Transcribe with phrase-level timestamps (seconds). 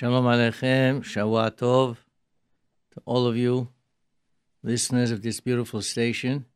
[0.00, 1.98] Shalom Aleichem, Shavua Tov
[2.94, 3.68] to all of you,
[4.62, 6.46] listeners of this beautiful station,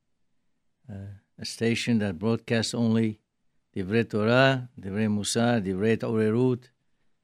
[0.91, 3.21] uh, a station that broadcasts only
[3.77, 6.71] Divrei Torah, Divrei Musar, Divrei Orerut,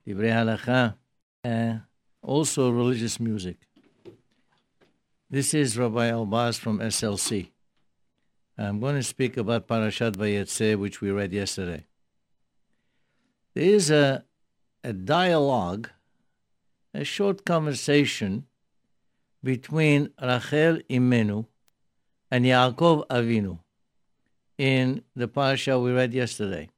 [0.07, 0.95] Divrei Halacha,
[1.43, 1.81] and
[2.21, 3.57] also religious music.
[5.31, 7.49] This is Rabbi Elbaz from SLC.
[8.59, 11.87] I'm going to speak about Parashat Vayetze, which we read yesterday.
[13.55, 14.27] There is a,
[14.85, 15.89] a dialogue,
[16.93, 18.47] a short conversation
[19.43, 21.47] between Rachel Imenu
[22.31, 23.59] and Yaakov Avinu
[24.59, 26.69] in the parasha we read yesterday.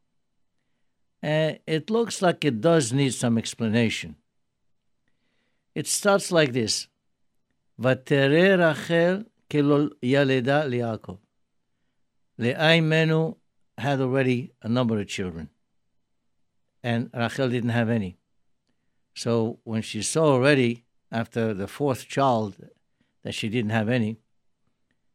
[1.23, 4.17] Uh, it looks like it does need some explanation.
[5.75, 6.89] It starts like this:
[7.81, 11.19] "Vatere Rachel kelol yaleda liYaakov."
[12.39, 13.35] Leah
[13.79, 15.49] had already a number of children,
[16.83, 18.19] and Rachel didn't have any.
[19.15, 22.57] So when she saw already after the fourth child
[23.23, 24.19] that she didn't have any,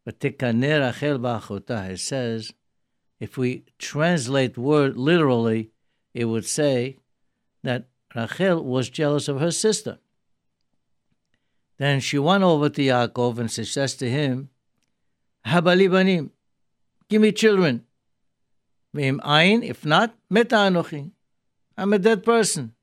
[0.05, 2.53] but it says,
[3.19, 5.71] if we translate word literally,
[6.13, 6.97] it would say
[7.63, 9.99] that Rachel was jealous of her sister.
[11.77, 14.49] Then she went over to Yaakov and she says to him,
[15.45, 16.31] Habali banim,
[17.09, 17.83] give me children.
[18.93, 21.11] If not, meta anochi.
[21.77, 22.73] I'm a dead person.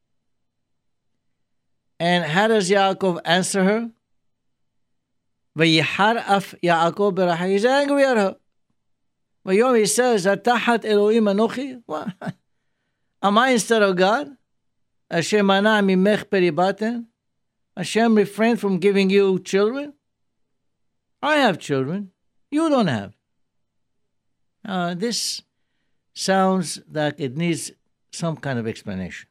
[2.05, 3.91] And how does Yaakov answer her?
[5.57, 7.49] Af Yaakov berachah.
[7.49, 8.37] He's angry at her.
[9.47, 11.83] V'yom he says, Atahat Elohim anochi.
[13.23, 14.37] Am I instead of God?
[15.11, 17.07] Hashem mana mimech peribaten.
[17.75, 19.95] Hashem refrained from giving you children?
[21.23, 22.11] I have children.
[22.51, 23.15] You don't have.
[24.63, 25.41] Uh, this
[26.13, 27.73] sounds like it needs
[28.13, 29.27] some kind of explanation.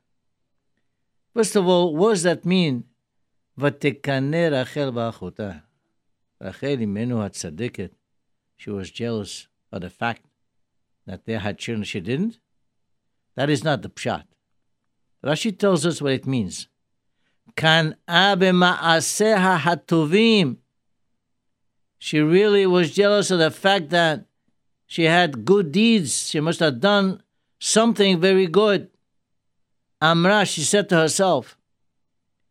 [1.34, 2.84] First of all, what does that mean?
[3.58, 5.50] ותקנא רחל באחותה.
[6.42, 7.94] רחל אימנו הצדקת,
[8.56, 10.23] she was jealous of the fact
[11.06, 12.39] that they had children she didn't.
[13.34, 14.24] That is not the pshat.
[15.24, 16.68] Rashi tells us what it means.
[17.55, 20.56] קנאה במעשיה הטובים.
[21.98, 24.27] She really was jealous of the fact that
[24.86, 26.30] she had good deeds.
[26.30, 27.23] She must have done
[27.58, 28.89] something very good.
[30.03, 31.58] Amra, she said to herself,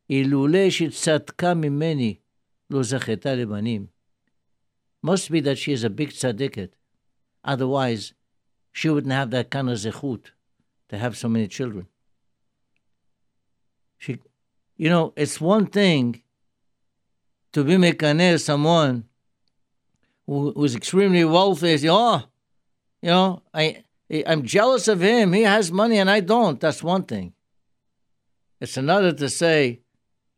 [0.09, 2.21] Ilule shitzatka mimeni
[2.71, 3.89] luzacheta lebanim.
[5.03, 6.71] Must be that she is a big tzaddiket.
[7.45, 8.15] Otherwise,
[8.73, 10.31] she wouldn't have that kind of zechut
[10.89, 11.87] to have so many children.
[13.99, 14.19] She,
[14.79, 16.23] you know, it's one thing
[17.53, 19.05] to be mekaneh someone
[20.25, 21.77] who, who's extremely wealthy.
[21.77, 22.23] Say, oh,
[23.03, 23.85] you know, I
[24.27, 25.35] I'm jealous of him.
[25.35, 26.59] He has money and I don't.
[26.59, 27.35] That's one thing.
[28.63, 29.81] It's another to say,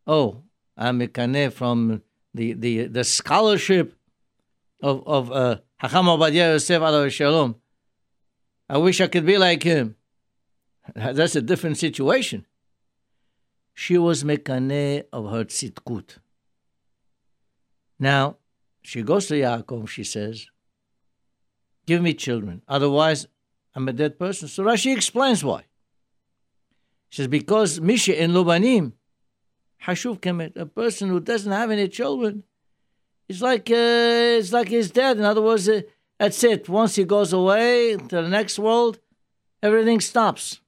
[0.07, 0.43] oh,
[0.75, 2.01] I'm mekaneh from
[2.33, 3.93] the, the, the scholarship
[4.81, 7.55] of of uh, Hacham Obadiah Yosef Shalom.
[8.67, 9.95] I wish I could be like him.
[10.95, 12.45] That's a different situation
[13.75, 16.17] she was mekaneh of her tzitkut.
[17.99, 18.37] Now,
[18.81, 20.47] she goes to Yaakov, she says,
[21.85, 23.27] Give me children, otherwise
[23.75, 24.47] I'm a dead person.
[24.47, 25.65] So Rashi explains why.
[27.15, 28.91] Says, Because Misha in Lubanim,
[29.85, 32.43] Hashuv Kemet, a person who doesn't have any children,
[33.29, 35.17] it's like, uh, it's like he's dead.
[35.17, 35.83] In other words, uh,
[36.19, 36.67] that's it.
[36.67, 38.99] Once he goes away to the next world,
[39.63, 40.59] everything stops.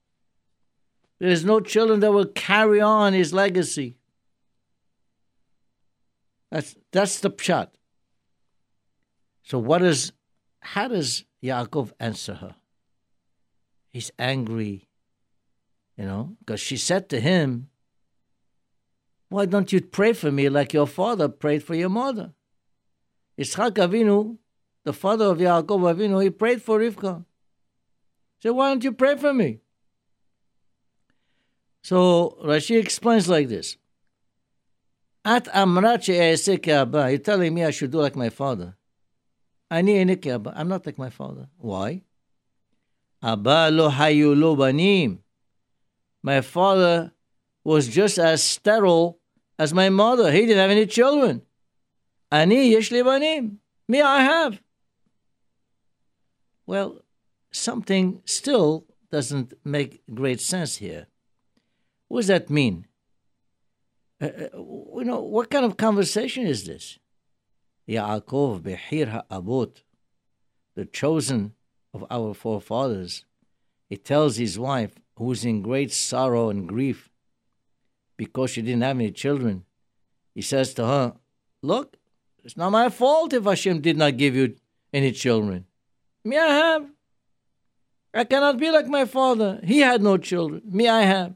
[1.19, 3.97] There's no children that will carry on his legacy.
[6.49, 7.71] That's that's the pshat.
[9.43, 10.13] So what is
[10.61, 12.55] how does Yaakov answer her?
[13.89, 14.86] He's angry,
[15.97, 17.69] you know, because she said to him,
[19.29, 22.33] Why don't you pray for me like your father prayed for your mother?
[23.37, 24.37] Yitzchak Avinu,
[24.83, 27.25] the father of Yaakov Avinu, he prayed for Rivka.
[28.39, 29.59] He said, Why don't you pray for me?
[31.83, 33.77] So Rashi explains like this.
[35.25, 38.75] At amrat she'esek You're telling me I should do like my father.
[39.71, 41.47] Ani enik I'm not like my father.
[41.57, 42.03] Why?
[43.21, 45.23] Abba lo hayu lo banim.
[46.23, 47.13] My father
[47.63, 49.19] was just as sterile
[49.59, 50.31] as my mother.
[50.31, 51.41] He didn't have any children.
[52.31, 53.59] Ani yesh banim.
[53.87, 54.61] Me, I have.
[56.65, 57.01] Well,
[57.51, 61.07] something still doesn't make great sense here.
[62.07, 62.87] What does that mean?
[64.21, 66.99] Uh, uh, you know, what kind of conversation is this?
[67.87, 69.83] Yaakov Behir Ha'abot,
[70.75, 71.53] the chosen
[71.93, 73.23] of our forefathers,
[73.89, 77.09] he tells his wife, who's in great sorrow and grief,
[78.17, 79.65] because she didn't have any children,
[80.33, 81.13] he says to her,
[81.61, 81.97] Look,
[82.43, 84.55] it's not my fault if Hashem did not give you
[84.93, 85.65] any children.
[86.23, 86.85] Me, I have.
[88.13, 89.59] I cannot be like my father.
[89.63, 90.61] He had no children.
[90.65, 91.33] Me, I have.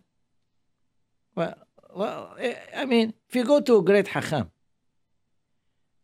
[1.35, 1.55] Well,
[1.95, 4.51] well, eh, I mean, if you go to a great hacham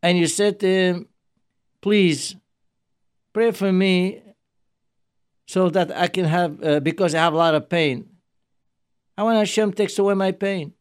[0.02, 1.08] and you said to him,
[1.80, 2.36] please
[3.32, 4.22] pray for me
[5.48, 8.06] so that I can have, uh, because I have a lot of pain.
[9.16, 10.74] I want Hashem takes away my pain.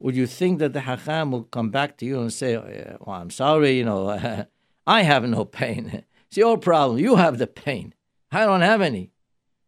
[0.00, 3.16] Would you think that the Hakam will come back to you and say, oh, well,
[3.16, 4.46] I'm sorry, you know,
[4.86, 6.02] I have no pain.
[6.28, 6.98] It's your problem.
[6.98, 7.94] You have the pain.
[8.32, 9.12] I don't have any.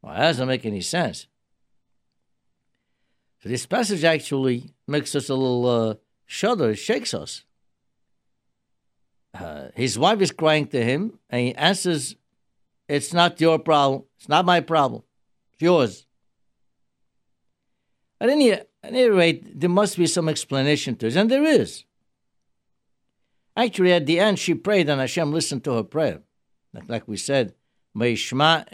[0.02, 1.28] Well, that doesn't make any sense.
[3.40, 5.94] So this passage actually makes us a little uh,
[6.24, 6.70] shudder.
[6.70, 7.44] It shakes us.
[9.32, 12.16] Uh, his wife is crying to him, and he answers,
[12.88, 14.04] It's not your problem.
[14.16, 15.02] It's not my problem.
[15.52, 16.06] It's yours.
[18.20, 21.84] At any, at any rate, there must be some explanation to this, and there is.
[23.56, 26.20] Actually, at the end, she prayed, and Hashem listened to her prayer.
[26.88, 27.54] Like, we said,
[27.96, 28.66] Meishma.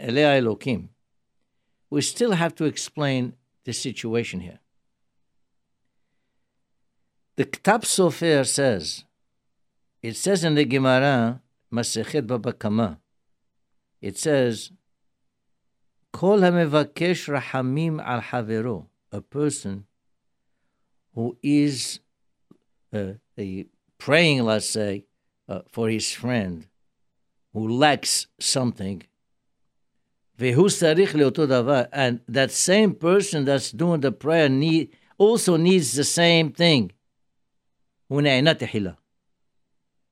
[1.89, 3.33] We still have to explain
[3.63, 4.59] the situation here.
[7.35, 9.05] The Ktab Sofer says,
[10.01, 12.99] it says in the Gemara, Masechet Baba Kama,
[14.03, 14.71] it says,
[16.11, 19.85] Kol hamevakesh rahamim al havero, a person
[21.15, 22.01] who is
[22.91, 23.13] uh,
[23.97, 25.05] praying, let's say,
[25.47, 26.67] uh, for his friend
[27.53, 29.03] who lacks something,
[30.37, 30.59] and
[32.27, 36.91] that same person that's doing the prayer need, also needs the same thing.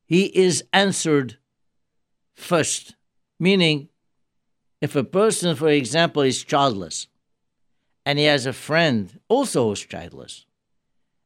[0.06, 1.38] He is answered
[2.34, 2.96] first.
[3.42, 3.90] Meaning,
[4.82, 7.08] if a person, for example, is childless,
[8.06, 10.46] and he has a friend also who's childless,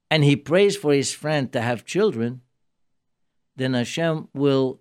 [0.10, 2.40] and he prays for his friend to have children,
[3.58, 4.80] then Hashem will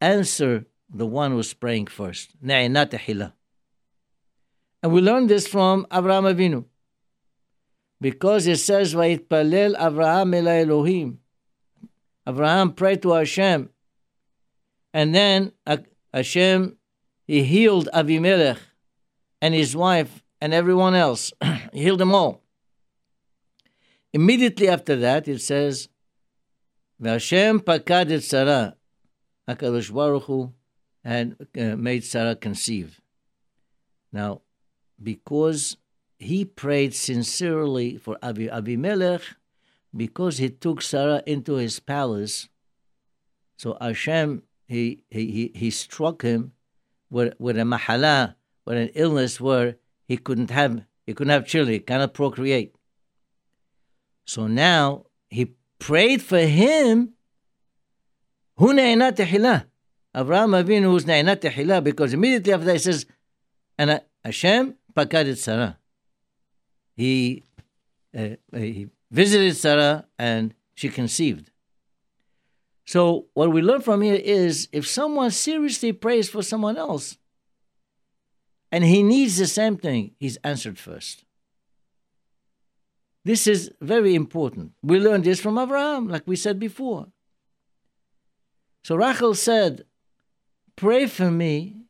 [0.00, 2.34] answer the one who's praying first.
[2.42, 3.22] And
[4.82, 6.64] we learn this from Abraham Avinu.
[8.00, 11.20] Because it says, Vayitpalel Avraham el Elohim.
[12.26, 13.70] Abraham prayed to Hashem.
[14.92, 15.52] And then
[16.12, 16.76] Hashem,
[17.26, 18.58] he healed Avimelech
[19.40, 21.32] and his wife and everyone else.
[21.72, 22.42] he healed them all.
[24.12, 25.88] Immediately after that, it says,
[27.02, 28.76] Hashem pakad et Sarah.
[29.48, 30.52] HaKadosh Baruch Hu
[31.04, 33.00] had uh, made Sarah conceive.
[34.12, 34.42] Now,
[35.02, 35.76] because
[36.18, 39.22] he prayed sincerely for Abi, Abimelech,
[39.96, 42.48] because he took Sarah into his palace,
[43.56, 46.52] so Hashem, he, he, he, struck him
[47.10, 51.72] with, with a mahala, with an illness where he couldn't have he couldn't have children,
[51.72, 52.72] he cannot procreate.
[54.26, 57.14] So now he prayed for him
[58.58, 58.68] who.
[58.68, 59.82] Avraham
[60.14, 63.06] Avinu was ne'ena tehillah because immediately after that he says,
[63.76, 65.78] and Hashem pakadit Sarah.
[66.96, 67.42] He,
[68.16, 71.50] uh, he visited Sarah and she conceived.
[72.90, 77.18] So what we learn from here is if someone seriously prays for someone else
[78.72, 81.24] and he needs the same thing, he's answered first.
[83.24, 84.72] This is very important.
[84.82, 87.06] We learned this from Abraham, like we said before.
[88.82, 89.84] So Rachel said,
[90.74, 91.84] Pray for me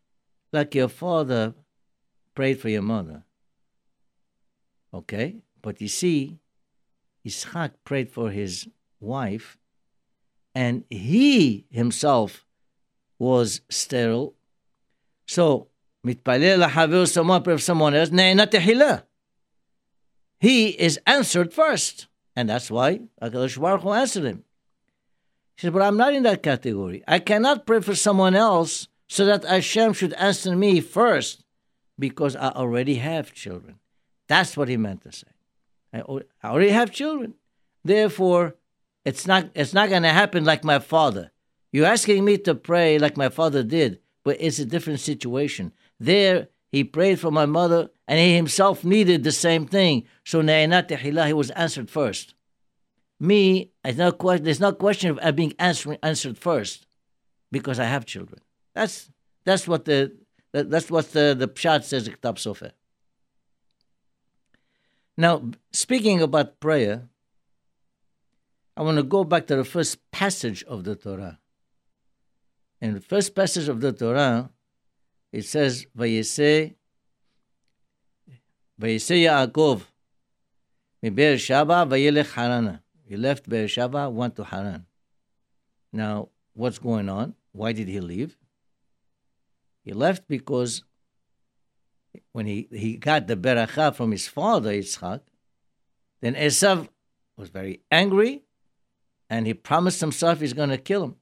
[0.53, 1.55] like your father
[2.35, 3.23] prayed for your mother.
[4.93, 5.37] Okay?
[5.63, 6.41] But you see,
[7.25, 8.69] Ishak prayed for his
[9.01, 9.57] wife,
[10.54, 12.46] and he himself
[13.20, 14.34] was sterile.
[15.28, 15.68] So,
[16.04, 19.02] מתפלל לחבר someone pray for someone else, נהנה תחילה.
[20.40, 22.08] He is answered first.
[22.36, 24.44] And that's why HaKadosh Baruch Hu answered him.
[25.56, 27.04] He said, But I'm not in that category.
[27.08, 31.46] I cannot pray for someone else so that Hashem should answer me first
[31.98, 33.80] because I already have children.
[34.28, 35.28] That's what he meant to say.
[35.94, 36.02] I
[36.44, 37.36] already have children.
[37.84, 38.56] Therefore,
[39.05, 41.31] it's not, it's not going to happen like my father.
[41.73, 45.73] You're asking me to pray like my father did, but it's a different situation.
[45.99, 50.05] There, he prayed for my mother, and he himself needed the same thing.
[50.25, 52.35] So, he was answered first
[53.21, 56.87] me, it's not question, there's no question of being answer, answered first
[57.53, 58.41] because I have children.
[58.75, 59.11] That's
[59.45, 60.17] that's what the
[60.53, 62.73] that's what the the pshat says in Ktab Sofer.
[65.17, 67.09] Now, speaking about prayer,
[68.81, 71.39] I want to go back to the first passage of the Torah.
[72.81, 74.49] In the first passage of the Torah,
[75.31, 76.77] it says, "Vayese,
[78.81, 79.83] Vayese Yaakov,
[81.05, 82.81] Shava vayelech Harana.
[83.05, 84.87] He left Shava, went to Haran.
[85.93, 87.35] Now, what's going on?
[87.53, 88.39] Why did he leave?
[89.85, 90.85] He left because
[92.33, 95.21] when he, he got the beracha from his father, Yitzchak,
[96.23, 96.89] then Esav
[97.37, 98.43] was very angry
[99.31, 101.17] and he promised himself he's going to kill him.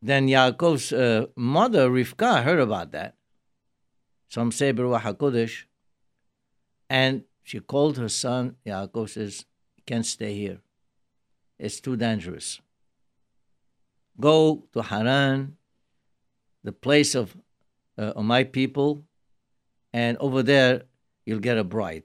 [0.00, 3.16] Then Yaakov's uh, mother, Rivka, heard about that.
[4.28, 5.64] Some say Baruch HaKodesh.
[6.88, 9.44] And she called her son, Yaakov says,
[9.76, 10.60] You can't stay here.
[11.58, 12.60] It's too dangerous.
[14.20, 15.56] Go to Haran,
[16.62, 17.36] the place of,
[17.98, 19.04] uh, of my people,
[19.92, 20.82] and over there
[21.26, 22.04] you'll get a bride.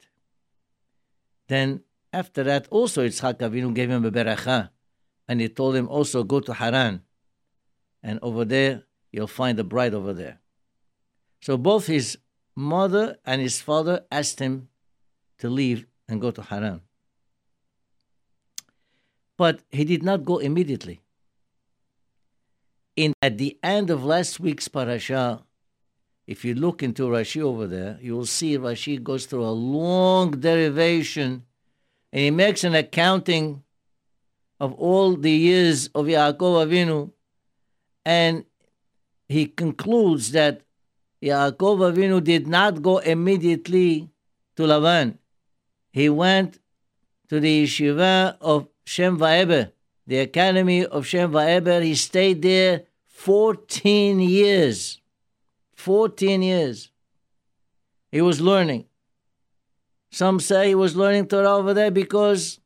[1.47, 4.69] Then after that, also Yitzchak Avinu gave him a beracha,
[5.27, 7.03] and he told him also go to Haran,
[8.01, 10.39] and over there you'll find the bride over there.
[11.41, 12.17] So both his
[12.55, 14.69] mother and his father asked him
[15.39, 16.81] to leave and go to Haran.
[19.37, 21.01] But he did not go immediately.
[22.95, 25.43] In at the end of last week's parasha,
[26.27, 30.31] if you look into Rashi over there, you will see Rashi goes through a long
[30.31, 31.45] derivation
[32.11, 33.63] and he makes an accounting
[34.59, 37.11] of all the years of Yaakov Avinu,
[38.05, 38.45] and
[39.27, 40.61] he concludes that
[41.21, 44.09] Yaakov Avinu did not go immediately
[44.55, 45.17] to Lavan.
[45.91, 46.59] He went
[47.29, 49.71] to the yeshiva of Shem Va'eber,
[50.07, 51.83] the academy of Shem Va'eber.
[51.83, 54.99] He stayed there 14 years.
[55.75, 56.89] 14 years.
[58.11, 58.85] He was learning.
[60.11, 62.59] Some say he was learning Torah over there because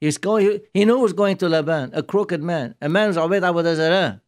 [0.00, 2.74] he's going, he knew he was going to Laban, a crooked man.
[2.80, 3.42] A man who's Abed
[3.76, 4.22] Zarah.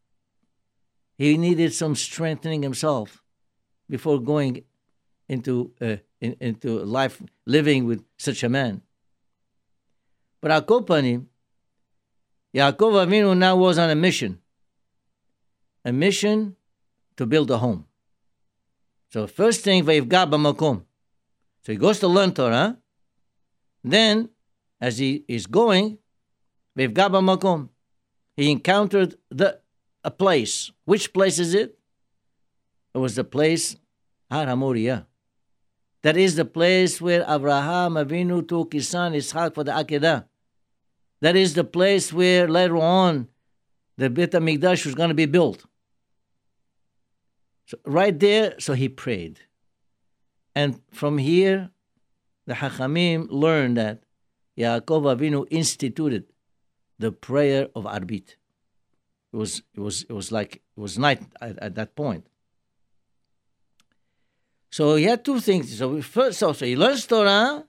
[1.17, 3.23] He needed some strengthening himself
[3.88, 4.65] before going
[5.29, 8.83] into, uh, in, into life living with such a man.
[10.43, 11.25] But Akopani,
[12.55, 14.41] Yaakov Avinu now was on a mission.
[15.85, 16.57] A mission
[17.17, 17.87] to build a home.
[19.12, 20.86] So first thing, Vayivga B'makom.
[21.67, 22.79] So he goes to learn Torah.
[23.83, 24.29] Then,
[24.81, 25.99] as he is going,
[26.79, 27.71] Vayivga Makom,
[28.37, 29.59] He encountered the
[30.05, 30.71] a place.
[30.85, 31.77] Which place is it?
[32.95, 33.75] It was the place
[34.31, 35.07] Har Hamoriah.
[36.03, 40.27] That is the place where Abraham Avinu took his son Ishaq for the Akedah.
[41.21, 43.27] That is the place where later on
[43.97, 45.67] the Beit HaMikdash was going to be built.
[47.65, 49.41] So right there, so he prayed.
[50.57, 51.71] And from here,
[52.47, 54.05] the Hachamim learned that
[54.57, 56.25] Yaakov Avinu instituted
[56.99, 58.37] the prayer of Arbit.
[59.33, 62.27] It was it was it was like it was night at, at that point.
[64.71, 65.77] So he had two things.
[65.77, 67.67] So first, so, so he learns Torah,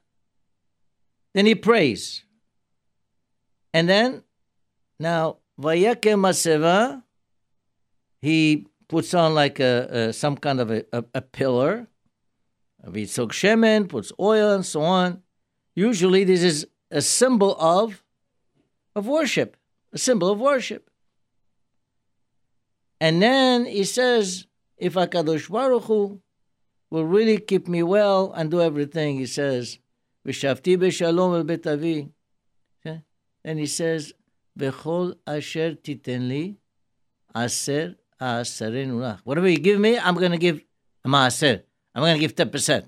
[1.33, 2.23] then he prays,
[3.73, 4.23] and then
[4.97, 7.03] now vayake maseva,
[8.21, 11.87] he puts on like a, a some kind of a, a, a pillar.
[12.87, 15.21] Vitzok shemen puts oil and so on.
[15.75, 18.03] Usually, this is a symbol of
[18.95, 19.57] of worship,
[19.93, 20.89] a symbol of worship.
[22.99, 26.19] And then he says, if HaKadosh Baruch Hu
[26.89, 29.77] will really keep me well and do everything, he says,
[30.25, 32.09] V'shavti b'shalom betavi.
[32.85, 33.03] Okay?
[33.43, 34.13] And he says,
[34.57, 36.57] V'chol asher titen li
[37.35, 39.19] aser lach.
[39.23, 40.61] Whatever you give me, I'm going to give
[41.05, 41.63] maaser.
[41.97, 42.85] I'm going to give 10%.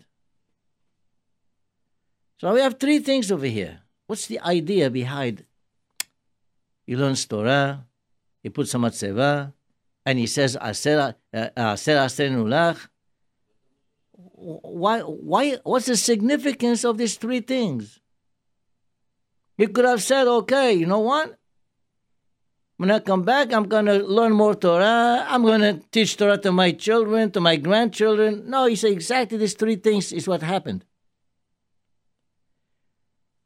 [2.38, 3.80] So we have three things over here.
[4.06, 5.46] What's the idea behind?
[6.86, 7.88] He learns Torah,
[8.44, 9.51] he puts some matzeva,
[10.06, 12.75] and he says, Aser uh, uh, Aser
[14.13, 18.00] Why, why, what's the significance of these three things?
[19.58, 21.38] He could have said, okay, you know what?
[22.79, 25.25] When I come back, I'm going to learn more Torah.
[25.27, 28.50] I'm going to teach Torah to my children, to my grandchildren.
[28.50, 30.86] No, he said exactly these three things is what happened.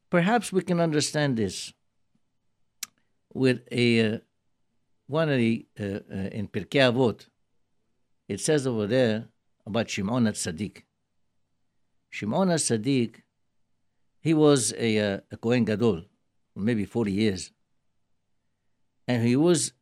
[0.08, 1.72] Perhaps we can understand this
[3.32, 4.18] with a uh,
[5.08, 7.26] one of the uh, uh, in Pirkei Avot,
[8.28, 9.30] it says over there
[9.66, 10.84] about Shimon Tzaddik.
[12.08, 13.16] Shimon Tzaddik,
[14.20, 16.04] he was a, uh, a Kohen Gadol,
[16.54, 17.50] maybe 40 years.
[19.06, 19.72] And he was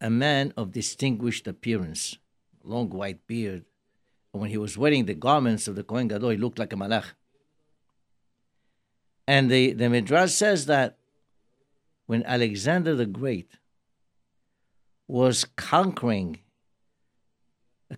[0.00, 2.18] a man of distinguished appearance,
[2.62, 3.64] long white beard.
[4.32, 6.76] And when he was wearing the garments of the Kohen Gadol, he looked like a
[6.76, 7.12] malach.
[9.26, 10.98] And the, the Midrash says that
[12.06, 13.52] when Alexander the Great
[15.08, 16.40] was conquering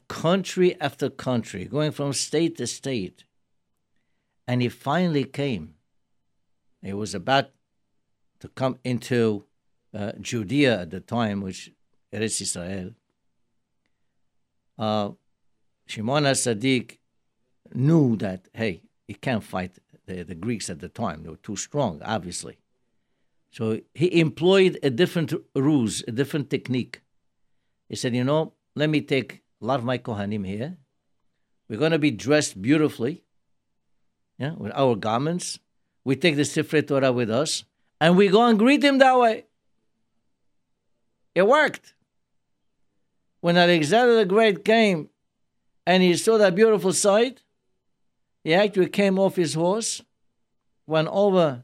[0.09, 3.25] country after country, going from state to state.
[4.47, 5.75] And he finally came.
[6.83, 7.51] He was about
[8.41, 9.45] to come into
[9.95, 11.73] uh, Judea at the time, which
[12.12, 12.90] Eretz Israel.
[14.78, 15.11] Uh,
[15.87, 16.99] Shimon Sadiq
[17.75, 21.23] knew that, hey, he can't fight the, the Greeks at the time.
[21.23, 22.59] They were too strong, obviously.
[23.50, 27.00] So he employed a different ruse, a different technique.
[27.88, 30.76] He said, you know, let me take a lot of my Kohanim here.
[31.68, 33.25] We're going to be dressed beautifully,
[34.38, 35.59] yeah, with our garments.
[36.04, 37.64] We take the Sifrei Torah with us,
[38.00, 39.45] and we go and greet him that way.
[41.38, 41.95] It worked.
[43.42, 45.09] When Alexander the Great came
[45.87, 47.45] and he saw that beautiful sight,
[48.42, 50.02] he actually came off his horse,
[50.85, 51.62] went over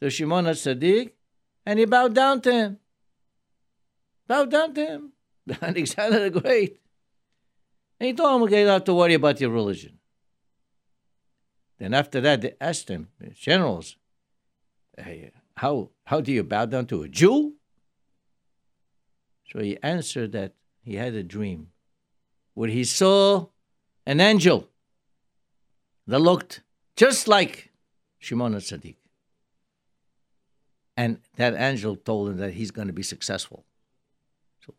[0.00, 1.12] to Shimon Sadiq,
[1.64, 2.78] and he bowed down to him.
[4.26, 5.12] Bowed down to him.
[5.62, 6.80] Alexander the Great.
[8.00, 10.00] And he told him, okay, you don't have to worry about your religion.
[11.78, 13.94] Then after that, they asked him, generals,
[14.98, 17.54] hey, how, how do you bow down to a Jew?
[19.52, 21.68] So he answered that he had a dream
[22.54, 23.48] where he saw
[24.06, 24.68] an angel
[26.06, 26.62] that looked
[26.96, 27.70] just like
[28.18, 28.96] Shimon Sadiq.
[30.96, 33.64] And that angel told him that he's going to be successful.
[34.64, 34.74] So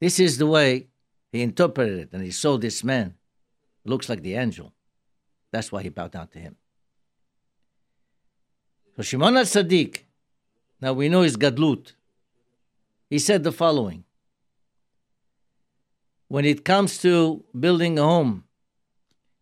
[0.00, 0.86] this is the way
[1.32, 2.08] he interpreted it.
[2.12, 3.14] And he saw this man
[3.84, 4.72] looks like the angel.
[5.50, 6.56] That's why he bowed down to him.
[8.96, 10.04] So Shimon Sadiq,
[10.80, 11.92] now we know his Gadlut.
[13.10, 14.04] He said the following
[16.28, 18.44] When it comes to building a home,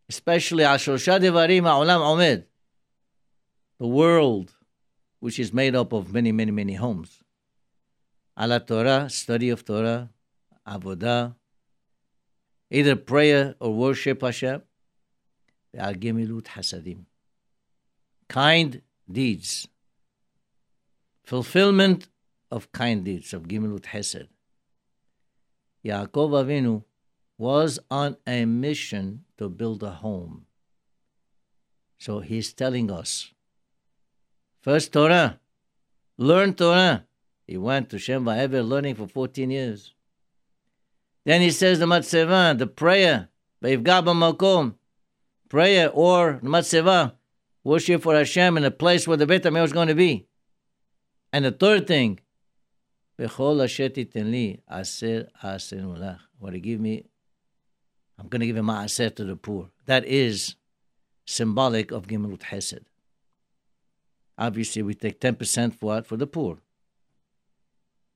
[0.08, 2.44] especially Ashosha Devarim Olam Omed,
[3.78, 4.52] the world
[5.20, 7.22] which is made up of many, many, many homes.
[8.38, 10.10] Ala Torah, study of Torah,
[10.66, 11.34] Avodah,
[12.70, 14.62] either prayer or worship Hashem,
[15.76, 17.04] Hasadim.
[18.28, 19.68] Kind deeds.
[21.24, 22.08] Fulfillment
[22.52, 24.28] of kind deeds, of Gemilut Hesed.
[25.84, 26.84] Yaakov Avinu
[27.38, 30.46] was on a mission to build a home.
[31.98, 33.32] So he's telling us
[34.60, 35.40] First Torah.
[36.18, 37.04] Learn Torah.
[37.46, 39.92] He went to Shem Va'ever learning for 14 years.
[41.24, 43.28] Then he says the Matzeva, the prayer,
[43.62, 44.74] Va'ivga Makom,
[45.48, 47.14] prayer or Matzeva,
[47.64, 50.26] worship for Hashem in a place where the Beit HaMikdash is going to be.
[51.32, 52.20] And the third thing,
[53.22, 57.04] Bechol asher titenli aser aser What he give me,
[58.18, 59.70] I'm going to give him ma'aser to the poor.
[59.86, 60.56] That is
[61.24, 62.84] symbolic of Gemilut Hesed
[64.38, 66.06] obviously we take 10% for what?
[66.06, 66.58] For the poor.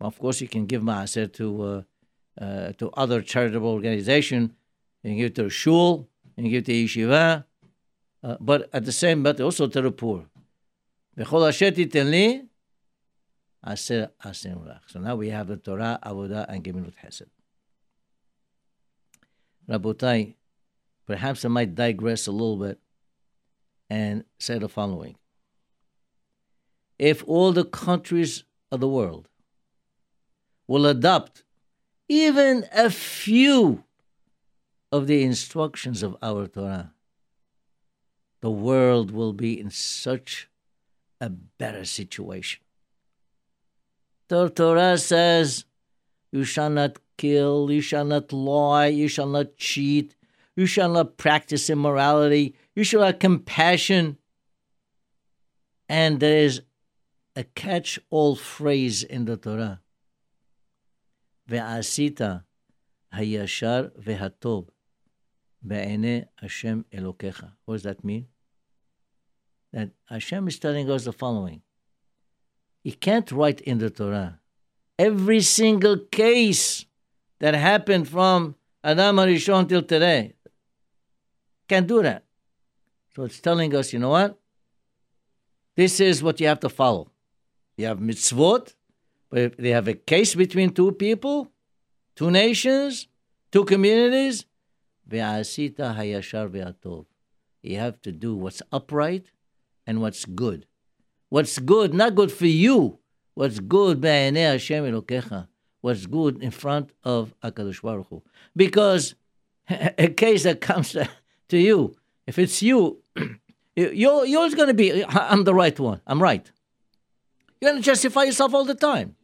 [0.00, 1.82] Of course, you can give maaser to uh,
[2.44, 4.54] uh, to other charitable organization.
[5.02, 7.44] You can give it to a shul, you can give it to yeshiva,
[8.22, 10.26] uh, but at the same, but also to the poor.
[13.74, 17.26] So now we have the Torah, Avodah, and Gemilut Hesed.
[19.68, 20.34] Rabotai,
[21.06, 22.78] perhaps I might digress a little bit
[23.90, 25.16] and say the following
[26.98, 29.28] if all the countries of the world
[30.66, 31.44] will adopt
[32.08, 33.84] even a few
[34.90, 36.92] of the instructions of our Torah,
[38.40, 40.48] the world will be in such
[41.20, 42.62] a better situation.
[44.28, 45.64] The Torah says,
[46.32, 50.16] You shall not kill, you shall not lie, you shall not cheat,
[50.56, 54.18] you shall not practice immorality, you shall have compassion.
[55.88, 56.62] And there is
[57.36, 59.80] a catch all phrase in the Torah.
[61.48, 62.42] Ve'asita
[63.14, 64.68] hayashar ve'hatov
[65.64, 67.52] be'ene Hashem Elokecha.
[67.64, 68.26] What does that mean?
[69.72, 71.62] That Hashem is telling us the following
[72.86, 74.38] he can't write in the Torah
[74.96, 76.86] every single case
[77.40, 80.34] that happened from Adam Arishon till today.
[81.66, 82.22] Can't do that.
[83.12, 84.38] So it's telling us, you know what?
[85.74, 87.10] This is what you have to follow.
[87.76, 88.74] You have mitzvot,
[89.30, 91.50] but if they have a case between two people,
[92.14, 93.08] two nations,
[93.50, 94.44] two communities,
[95.10, 97.06] hayashar.
[97.62, 99.26] You have to do what's upright
[99.88, 100.66] and what's good.
[101.36, 102.98] What's good, not good for you.
[103.34, 105.48] What's good, Hashem Elokecha.
[105.82, 108.22] What's good in front of HaKadosh Baruch Hu.
[108.56, 109.14] Because
[109.68, 110.96] a case that comes
[111.50, 111.94] to you,
[112.26, 113.02] if it's you,
[113.76, 116.50] you're, you're going to be, I'm the right one, I'm right.
[117.60, 119.16] You're going to justify yourself all the time.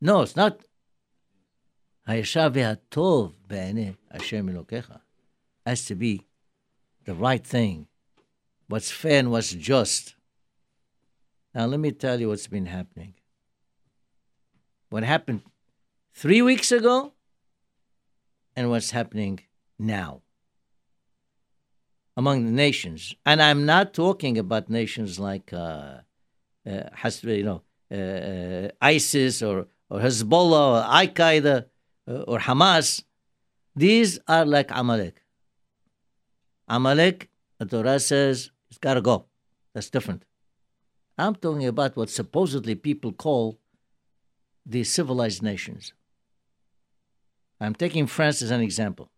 [0.00, 0.58] No, it's not.
[2.08, 2.78] Hayasha
[4.10, 5.00] Hashem Elokecha.
[5.66, 6.22] Has to be
[7.04, 7.88] the right thing,
[8.68, 10.14] what's fair and what's just.
[11.54, 13.14] Now, let me tell you what's been happening.
[14.88, 15.42] What happened
[16.12, 17.12] three weeks ago
[18.56, 19.40] and what's happening
[19.78, 20.22] now
[22.16, 23.14] among the nations.
[23.24, 26.00] And I'm not talking about nations like, uh,
[26.66, 31.66] uh, you know, uh, uh, ISIS or, or Hezbollah or Al Qaeda
[32.08, 33.02] uh, or Hamas.
[33.74, 35.22] These are like Amalek.
[36.68, 39.26] Amalek, the Torah says, it's got to go.
[39.74, 40.24] That's different.
[41.20, 43.58] I'm talking about what supposedly people call
[44.64, 45.92] the civilized nations.
[47.60, 49.10] I'm taking France as an example.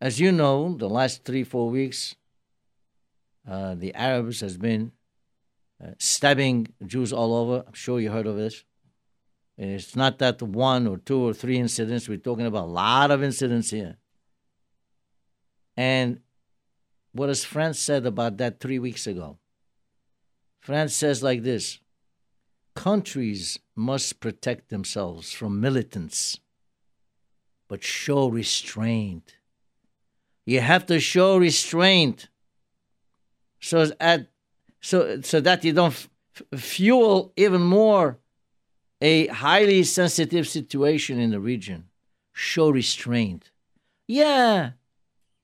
[0.00, 2.14] As you know, the last three, four weeks,
[3.48, 4.92] uh, the Arabs has been
[5.82, 7.64] uh, stabbing Jews all over.
[7.66, 8.64] I'm sure you heard of this.
[9.58, 12.08] It's not that one or two or three incidents.
[12.08, 13.98] We're talking about a lot of incidents here.
[15.76, 16.20] And
[17.12, 19.38] what has France said about that three weeks ago?
[20.60, 21.78] France says like this
[22.74, 26.38] countries must protect themselves from militants,
[27.68, 29.36] but show restraint.
[30.46, 32.28] You have to show restraint
[33.60, 34.28] so, at,
[34.80, 36.08] so, so that you don't f-
[36.56, 38.18] fuel even more
[39.00, 41.84] a highly sensitive situation in the region.
[42.32, 43.50] Show restraint.
[44.06, 44.72] Yeah,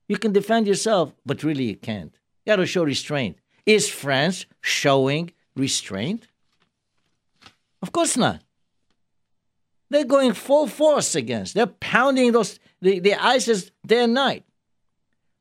[0.07, 2.13] you can defend yourself, but really you can't.
[2.45, 3.37] You got to show restraint.
[3.67, 6.29] Is France showing restraint?
[7.81, 8.41] Of course not.
[9.89, 11.53] They're going full force against.
[11.53, 14.45] They're pounding those the, the ISIS day and night.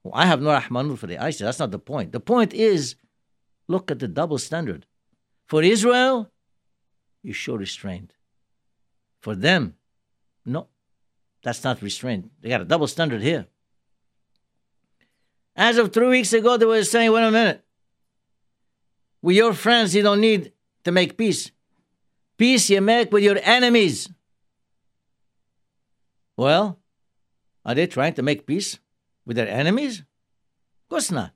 [0.02, 1.40] Well, I have no rahmanut for the ISIS.
[1.40, 2.10] That's not the point.
[2.10, 2.96] The point is,
[3.68, 4.86] look at the double standard.
[5.46, 6.30] For Israel,
[7.22, 8.12] you show restraint.
[9.20, 9.76] For them,
[10.44, 10.66] no,
[11.42, 12.30] that's not restraint.
[12.40, 13.46] They got a double standard here.
[15.54, 17.65] As of three weeks ago, they were saying, wait a minute.
[19.22, 20.52] With your friends, you don't need
[20.84, 21.50] to make peace.
[22.36, 24.08] Peace you make with your enemies.
[26.36, 26.78] Well,
[27.64, 28.78] are they trying to make peace
[29.24, 30.00] with their enemies?
[30.00, 31.32] Of course not.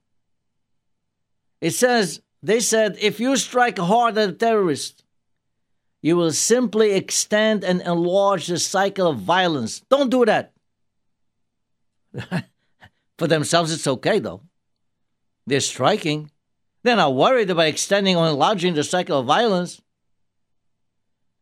[1.61, 5.05] It says, they said, if you strike hard at a terrorist,
[6.03, 9.81] you will simply extend and enlarge the cycle of violence.
[9.81, 10.53] Don't do that.
[13.19, 14.43] For themselves, it's okay, though.
[15.47, 16.31] They're striking.
[16.83, 19.83] They're not worried about extending or enlarging the cycle of violence.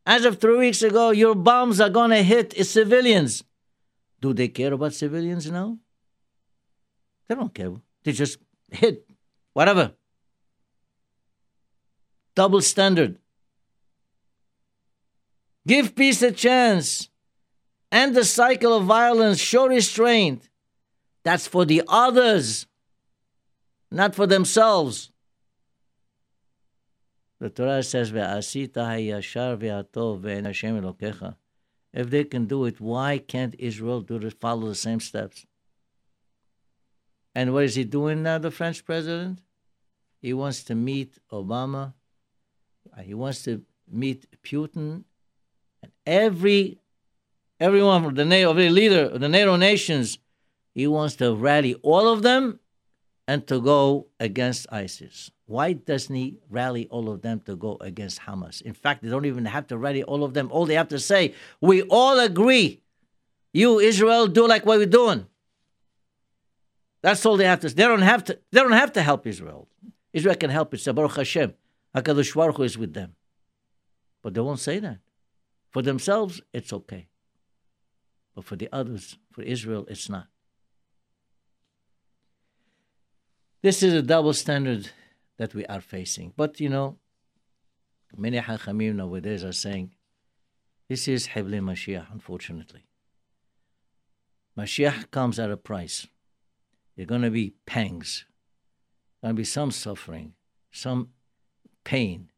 [0.04, 3.44] As of three weeks ago, your bombs are going to hit civilians.
[4.20, 5.78] Do they care about civilians now?
[7.28, 7.72] They don't care.
[8.02, 8.38] They just
[8.70, 9.06] hit
[9.52, 9.92] whatever.
[12.34, 13.18] Double standard.
[15.66, 17.10] Give peace a chance.
[17.92, 19.38] End the cycle of violence.
[19.38, 20.48] Show restraint.
[21.22, 22.66] That's for the others,
[23.90, 25.10] not for themselves.
[27.40, 28.12] The Torah says,
[31.92, 35.46] If they can do it, why can't Israel do this, follow the same steps?
[37.34, 39.40] And what is he doing now, the French president?
[40.20, 41.94] He wants to meet Obama.
[43.02, 45.04] He wants to meet Putin.
[45.82, 46.80] And every
[47.60, 50.18] everyone from the NATO, every leader of the NATO nations
[50.74, 52.60] he wants to rally all of them
[53.26, 55.30] and to go against ISIS.
[55.48, 58.60] Why doesn't he rally all of them to go against Hamas?
[58.60, 60.52] In fact, they don't even have to rally all of them.
[60.52, 62.82] All they have to say, we all agree.
[63.54, 65.26] You, Israel, do like what we're doing.
[67.00, 67.76] That's all they have to say.
[67.76, 69.68] They don't have to, they don't have to help Israel.
[70.12, 70.96] Israel can help itself.
[70.96, 71.54] Baruch Hashem.
[71.96, 73.14] HaKadosh Baruch Hu is with them.
[74.22, 74.98] But they won't say that.
[75.70, 77.08] For themselves, it's okay.
[78.34, 80.26] But for the others, for Israel, it's not.
[83.62, 84.90] This is a double standard
[85.38, 86.32] that we are facing.
[86.36, 86.98] But you know,
[88.16, 89.94] many Hachamim nowadays are saying
[90.88, 92.84] this is Hibli Mashiach, unfortunately.
[94.56, 96.06] Mashiach comes at a price.
[96.96, 98.24] There are going to be pangs,
[99.22, 100.32] going to be some suffering,
[100.72, 101.10] some
[101.84, 102.30] pain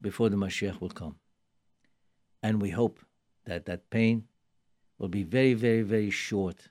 [0.00, 1.16] before the Mashiach will come.
[2.42, 3.00] And we hope
[3.44, 4.24] that that pain
[4.98, 6.68] will be very, very, very short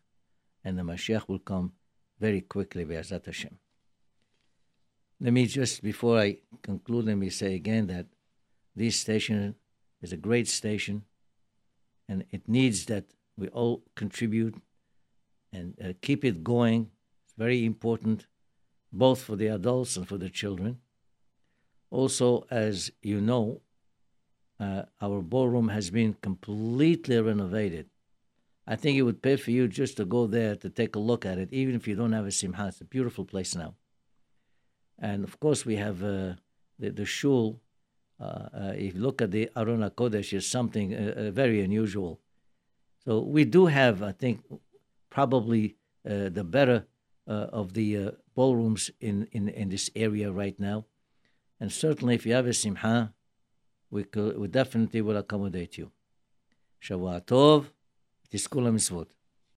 [0.63, 1.73] and the Mashiach will come
[2.19, 3.60] very quickly, Be'ezat Hashem.
[5.19, 8.06] Let me just, before I conclude, let me say again that
[8.75, 9.56] this station
[10.01, 11.03] is a great station,
[12.08, 14.56] and it needs that we all contribute
[15.51, 16.91] and uh, keep it going.
[17.25, 18.27] It's very important,
[18.91, 20.80] both for the adults and for the children.
[21.89, 23.62] Also, as you know,
[24.60, 27.89] uh, our ballroom has been completely renovated.
[28.67, 31.25] I think it would pay for you just to go there to take a look
[31.25, 32.67] at it, even if you don't have a simha.
[32.67, 33.75] It's a beautiful place now.
[34.99, 36.33] And of course, we have uh,
[36.79, 37.60] the, the shul.
[38.19, 42.19] Uh, uh if you look at the Aruna Kodesh, is something uh, uh, very unusual.
[43.05, 44.41] So we do have, I think,
[45.10, 46.86] probably the better
[47.25, 50.86] of the ballrooms in, in, in this area right now.
[51.60, 53.13] And certainly, if you have a simcha,
[53.89, 55.91] we, could, we definitely will accommodate you.
[56.81, 57.65] Shavua Tov,
[58.31, 59.07] Tiskula Mitzvot.